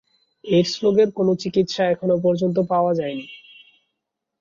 AIDS 0.43 0.73
রোগের 0.83 1.09
কোন 1.11 1.27
চিকিৎসা 1.41 1.83
এখনো 1.93 2.15
পর্যন্ত 2.25 2.57
পাওয়া 2.71 2.91
যায়নি। 2.95 3.25